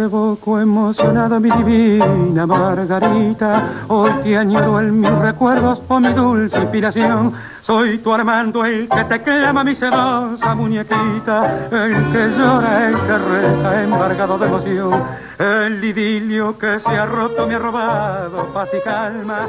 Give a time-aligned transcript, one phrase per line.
[0.00, 3.84] te evoco emocionado, mi divina Margarita.
[3.88, 7.34] Hoy te añoro en mis recuerdos por mi dulce inspiración.
[7.60, 13.18] Soy tu Armando, el que te clama mi sedosa muñequita, el que llora, el que
[13.18, 15.04] reza, embargado de emoción.
[15.38, 19.48] El idilio que se ha roto me ha robado paz y calma,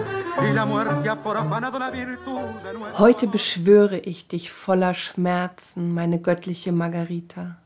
[0.50, 1.10] y la muerte.
[3.00, 7.61] Heute beschwöre ich dich voller Schmerzen, meine göttliche Margarita.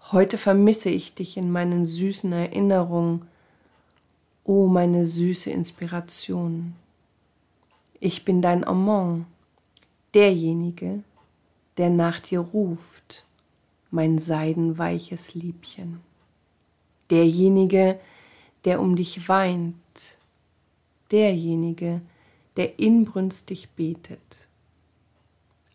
[0.00, 3.26] Heute vermisse ich dich in meinen süßen Erinnerungen,
[4.44, 6.74] o oh, meine süße Inspiration.
[8.00, 9.26] Ich bin dein Amant,
[10.14, 11.02] derjenige,
[11.76, 13.24] der nach dir ruft,
[13.90, 16.00] mein seidenweiches Liebchen.
[17.10, 17.98] Derjenige,
[18.64, 19.74] der um dich weint,
[21.10, 22.00] derjenige,
[22.56, 24.48] der inbrünstig betet.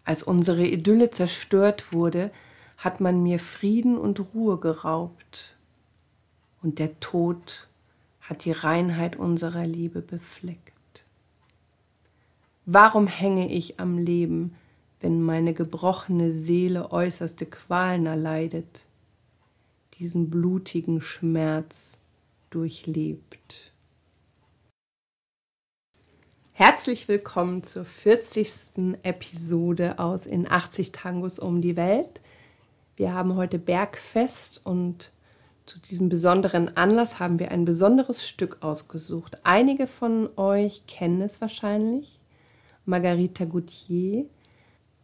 [0.06, 2.32] Als unsere Idylle zerstört wurde,
[2.84, 5.56] hat man mir Frieden und Ruhe geraubt,
[6.62, 7.68] und der Tod
[8.22, 11.06] hat die Reinheit unserer Liebe befleckt.
[12.66, 14.56] Warum hänge ich am Leben,
[15.02, 18.86] wenn meine gebrochene Seele äußerste Qualen erleidet,
[20.00, 22.00] diesen blutigen Schmerz
[22.50, 23.72] durchlebt?
[26.54, 29.00] Herzlich willkommen zur 40.
[29.04, 32.22] Episode aus In 80 Tangos um die Welt.
[32.96, 35.12] Wir haben heute Bergfest und
[35.66, 39.38] zu diesem besonderen Anlass haben wir ein besonderes Stück ausgesucht.
[39.44, 42.20] Einige von euch kennen es wahrscheinlich.
[42.86, 44.26] Margarita Gauthier.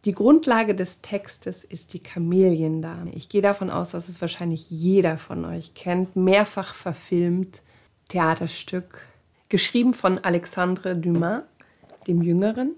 [0.04, 3.12] Die Grundlage des Textes ist die Kameliendame.
[3.14, 6.14] Ich gehe davon aus, dass es wahrscheinlich jeder von euch kennt.
[6.16, 7.62] Mehrfach verfilmt
[8.08, 9.02] Theaterstück,
[9.48, 11.42] geschrieben von Alexandre Dumas,
[12.06, 12.72] dem Jüngeren.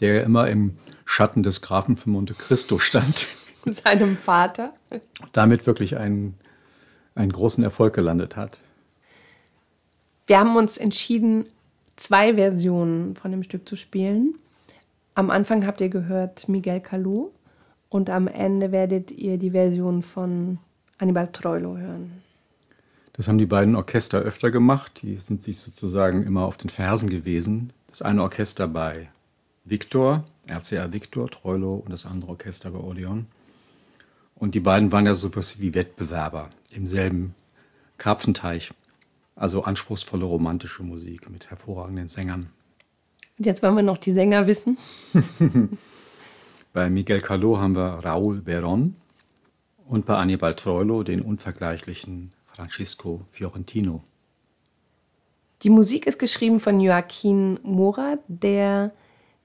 [0.00, 3.26] Der ja immer im Schatten des Grafen von Monte Cristo stand.
[3.72, 4.72] Seinem Vater.
[5.32, 6.34] Damit wirklich einen,
[7.14, 8.58] einen großen Erfolg gelandet hat.
[10.26, 11.46] Wir haben uns entschieden,
[11.96, 14.34] zwei Versionen von dem Stück zu spielen.
[15.14, 17.30] Am Anfang habt ihr gehört Miguel Calou
[17.88, 20.58] und am Ende werdet ihr die Version von
[20.98, 22.22] Annibal Troilo hören.
[23.12, 25.02] Das haben die beiden Orchester öfter gemacht.
[25.02, 27.72] Die sind sich sozusagen immer auf den Fersen gewesen.
[27.88, 29.08] Das eine Orchester bei
[29.64, 33.26] Victor, RCA Victor, Troilo und das andere Orchester bei Odeon.
[34.36, 37.34] Und die beiden waren ja sowas wie Wettbewerber im selben
[37.98, 38.72] Karpfenteich.
[39.36, 42.50] Also anspruchsvolle romantische Musik mit hervorragenden Sängern.
[43.38, 44.78] Und jetzt wollen wir noch die Sänger wissen.
[46.72, 48.92] bei Miguel Caló haben wir Raúl Berón
[49.86, 54.04] und bei Annibal Troilo den unvergleichlichen Francisco Fiorentino.
[55.62, 58.92] Die Musik ist geschrieben von Joaquin Mora, der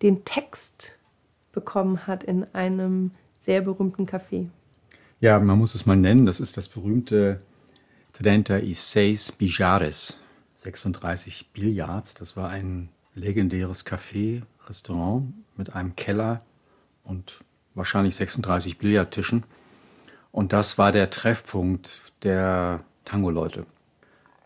[0.02, 1.00] den Text
[1.52, 4.48] bekommen hat in einem sehr berühmten Café.
[5.22, 6.26] Ja, man muss es mal nennen.
[6.26, 7.42] Das ist das berühmte
[8.18, 10.20] 36 Bijares,
[10.58, 12.14] 36 Billards.
[12.14, 16.40] Das war ein legendäres Café, Restaurant mit einem Keller
[17.04, 17.40] und
[17.76, 19.44] wahrscheinlich 36 Billardtischen.
[20.32, 23.66] Und das war der Treffpunkt der Tango-Leute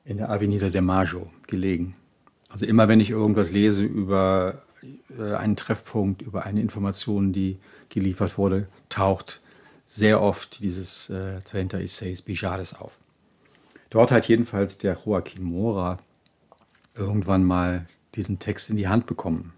[0.06, 1.96] in der Avenida de Majo gelegen.
[2.50, 4.64] Also immer wenn ich irgendwas lese über
[5.18, 9.42] äh, einen Treffpunkt, über eine Information, die geliefert wurde, taucht
[9.86, 12.98] sehr oft dieses äh, 36 Bijares auf.
[13.90, 16.00] Dort hat jedenfalls der Joaquin Mora
[16.96, 19.54] irgendwann mal diesen Text in die Hand bekommen.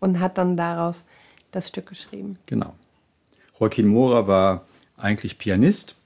[0.00, 1.04] Und hat dann daraus
[1.50, 2.38] das Stück geschrieben.
[2.46, 2.74] Genau.
[3.58, 4.66] Joaquin Mora war
[4.96, 5.96] eigentlich Pianist,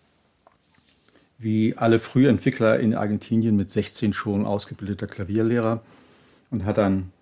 [1.39, 5.83] wie alle Frühentwickler in Argentinien mit 16 schon ausgebildeter Klavierlehrer
[6.51, 7.13] und hat dann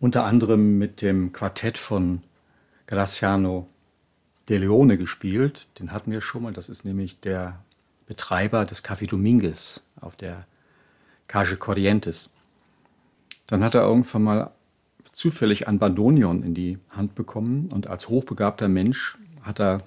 [0.00, 2.22] unter anderem mit dem Quartett von
[2.86, 3.68] Graciano
[4.48, 5.66] de Leone gespielt.
[5.78, 6.52] Den hatten wir schon mal.
[6.52, 7.60] Das ist nämlich der
[8.06, 10.46] Betreiber des Café Dominguez auf der
[11.26, 12.30] Calle Corrientes.
[13.46, 14.50] Dann hat er irgendwann mal
[15.12, 19.82] zufällig ein Bandonion in die Hand bekommen und als hochbegabter Mensch hat er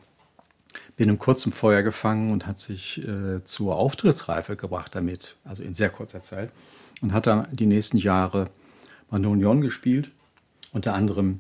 [0.98, 5.90] binnen kurzem Feuer gefangen und hat sich äh, zur Auftrittsreife gebracht damit, also in sehr
[5.90, 6.52] kurzer Zeit.
[7.02, 8.50] Und hat dann die nächsten Jahre
[9.10, 10.12] Bandonion gespielt,
[10.72, 11.40] unter anderem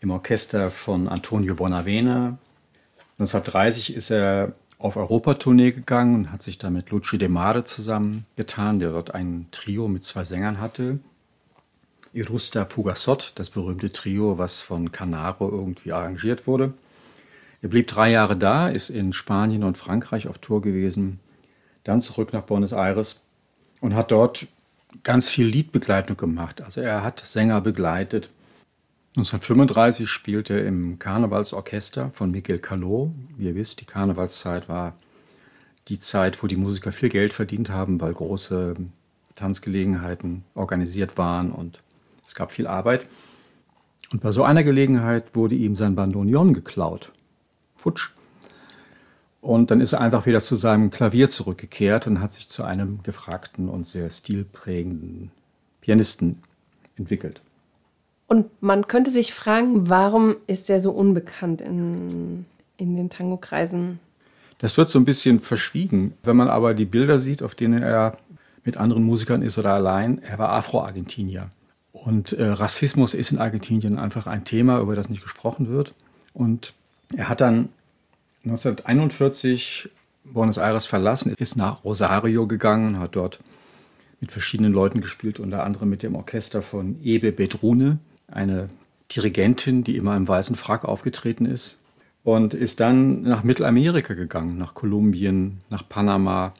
[0.00, 2.38] im Orchester von Antonio Bonavena.
[3.18, 8.80] 1930 ist er auf Europatournee gegangen und hat sich da mit Luci De Mare zusammengetan,
[8.80, 10.98] der dort ein Trio mit zwei Sängern hatte.
[12.12, 16.74] Irusta Pugasot, das berühmte Trio, was von Canaro irgendwie arrangiert wurde.
[17.62, 21.18] Er blieb drei Jahre da, ist in Spanien und Frankreich auf Tour gewesen,
[21.82, 23.20] dann zurück nach Buenos Aires
[23.80, 24.46] und hat dort
[25.02, 26.62] ganz viel Liedbegleitung gemacht.
[26.62, 28.28] Also er hat Sänger begleitet
[29.16, 33.12] 1935 spielte er im Karnevalsorchester von Miguel Caló.
[33.36, 34.96] Wie ihr wisst, die Karnevalszeit war
[35.86, 38.74] die Zeit, wo die Musiker viel Geld verdient haben, weil große
[39.36, 41.80] Tanzgelegenheiten organisiert waren und
[42.26, 43.06] es gab viel Arbeit.
[44.10, 47.12] Und bei so einer Gelegenheit wurde ihm sein Bandoneon geklaut.
[47.76, 48.10] Futsch.
[49.40, 53.02] Und dann ist er einfach wieder zu seinem Klavier zurückgekehrt und hat sich zu einem
[53.04, 55.30] gefragten und sehr stilprägenden
[55.82, 56.42] Pianisten
[56.96, 57.42] entwickelt.
[58.34, 62.46] Und man könnte sich fragen, warum ist er so unbekannt in,
[62.76, 64.00] in den Tango-Kreisen?
[64.58, 66.14] Das wird so ein bisschen verschwiegen.
[66.24, 68.18] Wenn man aber die Bilder sieht, auf denen er
[68.64, 71.48] mit anderen Musikern ist oder allein, er war Afro-Argentinier.
[71.92, 75.94] Und äh, Rassismus ist in Argentinien einfach ein Thema, über das nicht gesprochen wird.
[76.32, 76.74] Und
[77.16, 77.68] er hat dann
[78.46, 79.90] 1941
[80.24, 83.38] Buenos Aires verlassen, ist nach Rosario gegangen, hat dort
[84.20, 88.68] mit verschiedenen Leuten gespielt, unter anderem mit dem Orchester von Ebe Bedrune, eine
[89.10, 91.78] Dirigentin, die immer im weißen Frack aufgetreten ist.
[92.22, 96.54] Und ist dann nach Mittelamerika gegangen, nach Kolumbien, nach Panama,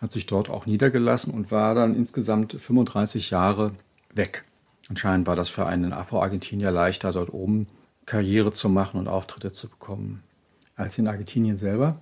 [0.00, 3.72] hat sich dort auch niedergelassen und war dann insgesamt 35 Jahre
[4.14, 4.44] weg.
[4.88, 7.66] Anscheinend war das für einen Afro-Argentinier leichter, dort oben
[8.06, 10.22] Karriere zu machen und Auftritte zu bekommen
[10.76, 11.98] als in Argentinien selber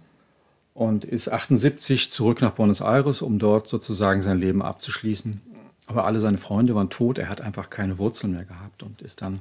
[0.75, 5.41] und ist 78 zurück nach Buenos Aires, um dort sozusagen sein Leben abzuschließen.
[5.89, 9.23] Aber alle seine Freunde waren tot, er hat einfach keine Wurzeln mehr gehabt und ist
[9.23, 9.41] dann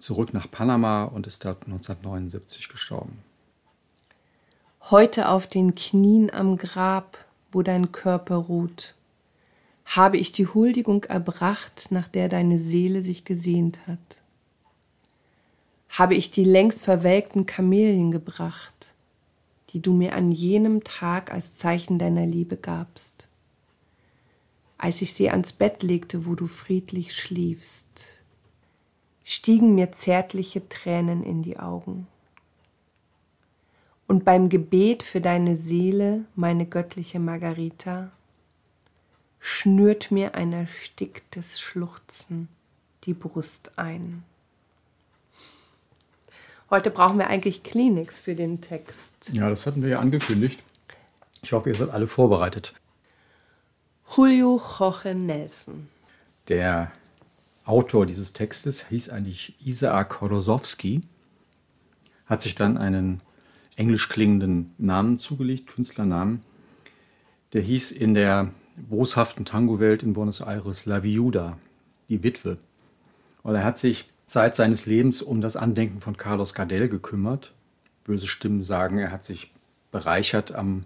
[0.00, 3.18] zurück nach Panama und ist dort 1979 gestorben.
[4.90, 7.18] Heute auf den Knien am Grab,
[7.52, 8.96] wo dein Körper ruht,
[9.84, 14.22] habe ich die Huldigung erbracht, nach der deine Seele sich gesehnt hat.
[15.88, 18.94] Habe ich die längst verwelkten Kamelien gebracht,
[19.68, 23.28] die du mir an jenem Tag als Zeichen deiner Liebe gabst,
[24.80, 28.22] als ich sie ans Bett legte, wo du friedlich schliefst,
[29.24, 32.06] stiegen mir zärtliche Tränen in die Augen.
[34.06, 38.10] Und beim Gebet für deine Seele, meine göttliche Margarita,
[39.38, 42.48] schnürt mir ein ersticktes Schluchzen
[43.04, 44.24] die Brust ein.
[46.68, 49.30] Heute brauchen wir eigentlich Kleenex für den Text.
[49.32, 50.62] Ja, das hatten wir ja angekündigt.
[51.42, 52.74] Ich hoffe, ihr seid alle vorbereitet.
[54.12, 55.88] Julio Jorge Nelson.
[56.48, 56.90] Der
[57.64, 61.02] Autor dieses Textes hieß eigentlich Isaac Horosowski,
[62.26, 63.20] hat sich dann einen
[63.76, 66.42] englisch klingenden Namen zugelegt, Künstlernamen.
[67.52, 71.56] Der hieß in der boshaften Tango-Welt in Buenos Aires La Viuda,
[72.08, 72.58] die Witwe.
[73.44, 77.52] Und er hat sich Zeit seines Lebens um das Andenken von Carlos Gardel gekümmert.
[78.02, 79.52] Böse Stimmen sagen, er hat sich
[79.92, 80.84] bereichert am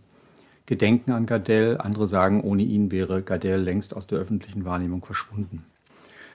[0.66, 1.78] Gedenken an Gardel.
[1.78, 5.64] Andere sagen, ohne ihn wäre Gardel längst aus der öffentlichen Wahrnehmung verschwunden.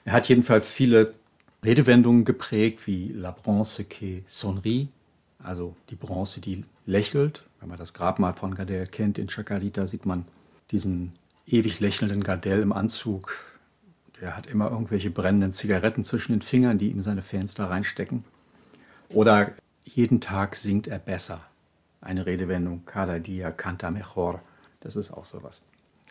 [0.04, 1.14] Er hat jedenfalls viele
[1.64, 4.88] Redewendungen geprägt, wie La Bronze qui sonrit,
[5.42, 7.44] also die Bronze, die lächelt.
[7.60, 10.24] Wenn man das Grabmal von Gardel kennt in Chacarita, sieht man
[10.70, 11.12] diesen
[11.46, 13.50] ewig lächelnden Gardel im Anzug
[14.20, 18.24] er hat immer irgendwelche brennenden Zigaretten zwischen den Fingern, die ihm seine Fans da reinstecken.
[19.08, 19.52] Oder
[19.84, 21.40] jeden Tag singt er besser.
[22.00, 24.40] Eine Redewendung, cada dia canta mejor.
[24.80, 25.62] Das ist auch sowas.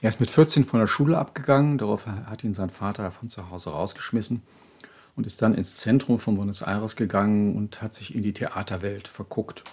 [0.01, 3.49] Er ist mit 14 von der Schule abgegangen, darauf hat ihn sein Vater von zu
[3.49, 4.41] Hause rausgeschmissen
[5.15, 9.07] und ist dann ins Zentrum von Buenos Aires gegangen und hat sich in die Theaterwelt
[9.07, 9.63] verguckt.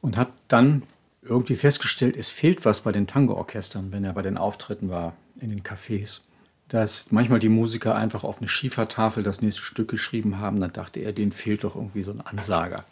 [0.00, 0.84] Und hat dann
[1.22, 5.50] irgendwie festgestellt, es fehlt was bei den Tango-Orchestern, wenn er bei den Auftritten war, in
[5.50, 6.22] den Cafés
[6.68, 10.60] dass manchmal die Musiker einfach auf eine Schiefertafel das nächste Stück geschrieben haben.
[10.60, 12.84] Dann dachte er, denen fehlt doch irgendwie so ein Ansager.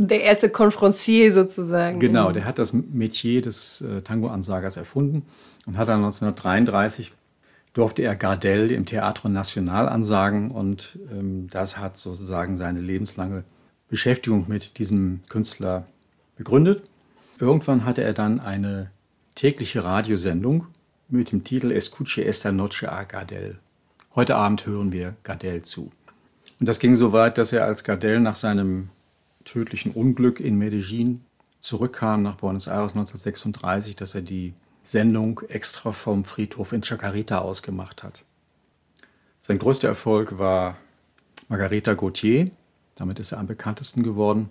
[0.00, 1.98] Der erste Confrancier sozusagen.
[1.98, 5.26] Genau, der hat das Metier des äh, Tango-Ansagers erfunden
[5.66, 7.12] und hat dann 1933
[7.72, 13.42] durfte er Gardel im Teatro Nacional ansagen und ähm, das hat sozusagen seine lebenslange
[13.88, 15.84] Beschäftigung mit diesem Künstler
[16.36, 16.84] begründet.
[17.40, 18.92] Irgendwann hatte er dann eine
[19.34, 20.68] tägliche Radiosendung
[21.08, 23.58] mit dem Titel Escuche esta noche a Gardel.
[24.14, 25.90] Heute Abend hören wir Gardel zu.
[26.60, 28.90] Und das ging so weit, dass er als Gardel nach seinem
[29.48, 31.24] tödlichen Unglück in Medellin
[31.60, 38.02] zurückkam nach Buenos Aires 1936, dass er die Sendung extra vom Friedhof in Chacarita ausgemacht
[38.02, 38.24] hat.
[39.40, 40.76] Sein größter Erfolg war
[41.48, 42.50] Margarita Gauthier,
[42.94, 44.50] damit ist er am bekanntesten geworden.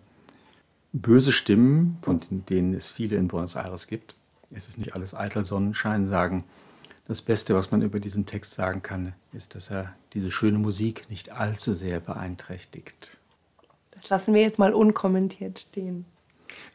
[0.93, 4.15] Böse Stimmen, von denen es viele in Buenos Aires gibt,
[4.51, 6.43] es ist nicht alles eitel Sonnenschein, sagen,
[7.07, 11.09] das Beste, was man über diesen Text sagen kann, ist, dass er diese schöne Musik
[11.09, 13.17] nicht allzu sehr beeinträchtigt.
[14.01, 16.05] Das lassen wir jetzt mal unkommentiert stehen.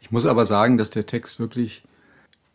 [0.01, 1.83] Ich muss aber sagen, dass der Text wirklich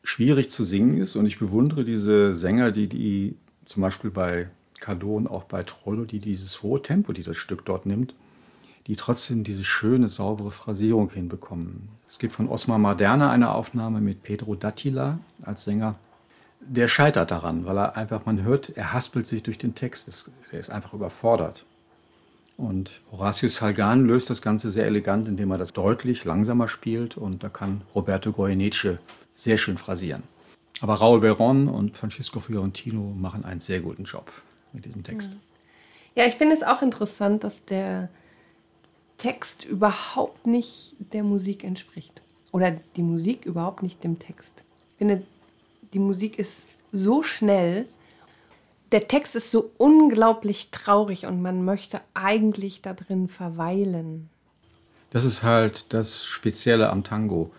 [0.04, 5.18] schwierig zu singen ist und ich bewundere diese Sänger, die, die zum Beispiel bei Cardot
[5.18, 8.16] und auch bei Trollo, die dieses hohe Tempo, die das Stück dort nimmt,
[8.88, 11.90] die trotzdem diese schöne, saubere Phrasierung hinbekommen.
[12.08, 15.96] Es gibt von Osmar Maderna eine Aufnahme mit Pedro Dattila als Sänger.
[16.62, 20.32] Der scheitert daran, weil er einfach, man hört, er haspelt sich durch den Text.
[20.52, 21.66] Er ist einfach überfordert.
[22.58, 27.44] Und Horatius Salgan löst das Ganze sehr elegant, indem er das deutlich langsamer spielt und
[27.44, 28.98] da kann Roberto Goyeneche
[29.34, 30.24] sehr schön phrasieren.
[30.82, 34.32] Aber Raul Beron und Francisco Fiorentino machen einen sehr guten Job
[34.74, 35.38] mit diesem Text.
[36.16, 38.10] Ja, ich finde es auch interessant, dass der
[39.20, 42.22] Text überhaupt nicht der Musik entspricht.
[42.52, 44.64] Oder die Musik überhaupt nicht dem Text.
[44.92, 45.24] Ich finde,
[45.94, 47.88] die Musik ist so schnell
[48.92, 54.30] der Text ist so unglaublich traurig und man möchte eigentlich da drin verweilen.
[55.10, 57.52] Das ist halt das Spezielle am Tango.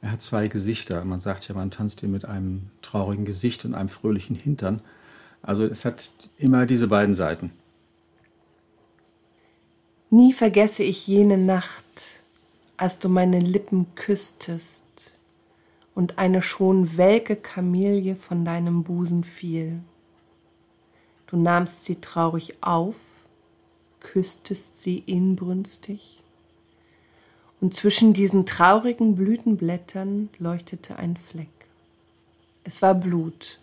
[0.00, 1.04] Er hat zwei Gesichter.
[1.04, 4.80] Man sagt ja, man tanzt hier mit einem traurigen Gesicht und einem fröhlichen Hintern.
[5.42, 7.52] Also es hat immer diese beiden Seiten.
[10.10, 12.22] Nie vergesse ich jene Nacht,
[12.76, 14.84] als du meine Lippen küsstest
[15.94, 19.80] und eine schon welke Kamelie von deinem Busen fiel.
[21.34, 22.94] Du nahmst sie traurig auf,
[23.98, 26.22] küsstest sie inbrünstig,
[27.60, 31.48] und zwischen diesen traurigen Blütenblättern leuchtete ein Fleck.
[32.62, 33.58] Es war Blut,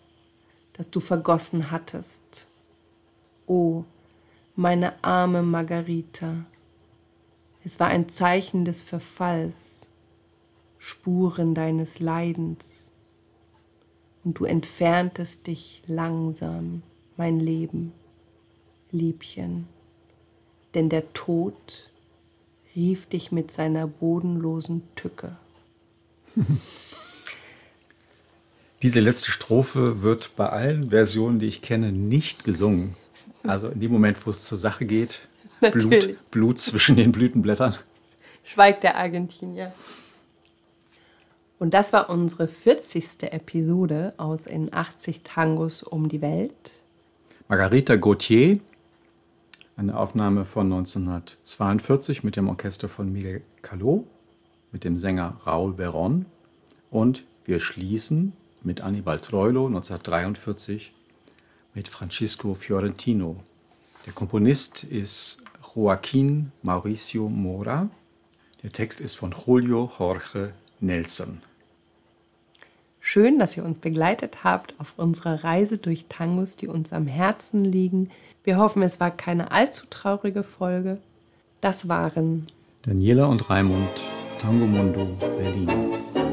[0.73, 2.49] das du vergossen hattest.
[3.47, 3.85] O,
[4.57, 6.43] meine arme Margarita,
[7.63, 9.89] es war ein Zeichen des Verfalls,
[10.77, 12.91] Spuren deines Leidens,
[14.25, 16.83] und du entferntest dich langsam
[17.21, 17.93] mein Leben,
[18.89, 19.67] Liebchen,
[20.73, 21.91] denn der Tod
[22.75, 25.35] rief dich mit seiner bodenlosen Tücke.
[28.81, 32.95] Diese letzte Strophe wird bei allen Versionen, die ich kenne, nicht gesungen.
[33.43, 35.21] Also in dem Moment, wo es zur Sache geht,
[35.59, 37.75] Blut, Blut zwischen den Blütenblättern.
[38.43, 39.71] Schweigt der Argentinier.
[41.59, 43.31] Und das war unsere 40.
[43.31, 46.80] Episode aus In 80 Tangos um die Welt.
[47.51, 48.61] Margarita Gauthier,
[49.75, 54.05] eine Aufnahme von 1942 mit dem Orchester von Miguel Calot,
[54.71, 56.27] mit dem Sänger Raúl Beron
[56.91, 58.31] und wir schließen
[58.63, 60.93] mit Annibal Troilo 1943
[61.73, 63.35] mit Francisco Fiorentino.
[64.05, 65.43] Der Komponist ist
[65.75, 67.89] Joaquín Mauricio Mora.
[68.63, 71.41] Der Text ist von Julio Jorge Nelson.
[73.03, 77.65] Schön, dass ihr uns begleitet habt auf unserer Reise durch Tangos, die uns am Herzen
[77.65, 78.09] liegen.
[78.43, 80.99] Wir hoffen, es war keine allzu traurige Folge.
[81.61, 82.45] Das waren
[82.83, 83.89] Daniela und Raimund,
[84.37, 85.67] Tango Mundo, Berlin.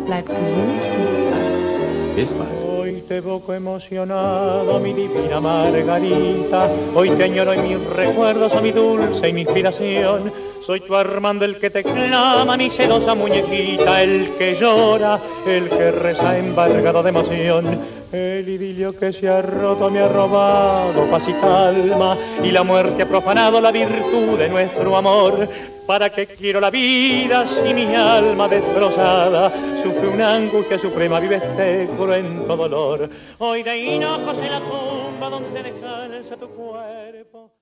[0.05, 2.17] Bleibt gesund und bis bald.
[2.17, 2.51] Bis bald.
[2.63, 6.71] Hoy te evoco emocionado, mi divina Margarita.
[6.95, 10.31] Hoy te añoro en mis recuerdos, a mi dulce y mi inspiración.
[10.69, 15.91] Soy tu Armando el que te clama, mi sedosa muñequita, el que llora, el que
[15.93, 17.81] reza embargado de emoción.
[18.13, 23.05] El idilio que se ha roto me ha robado paz y calma, y la muerte
[23.05, 25.49] ha profanado la virtud de nuestro amor.
[25.87, 29.51] ¿Para qué quiero la vida si mi alma destrozada
[29.83, 33.09] sufre una angustia suprema, vive este cruento dolor?
[33.39, 37.58] Hoy de hinojos en la tumba donde descansa tu cuerpo.